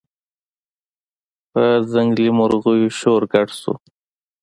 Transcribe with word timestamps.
په 1.51 1.63
ځنګلي 1.91 2.29
مرغیو 2.37 2.95
شور 2.99 3.21
ګډ 3.33 3.47
شو 3.59 3.73